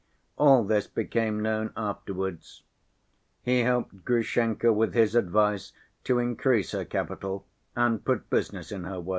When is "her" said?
6.71-6.85, 8.85-8.99